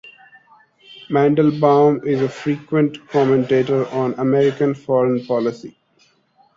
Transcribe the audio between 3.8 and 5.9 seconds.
on American foreign policy.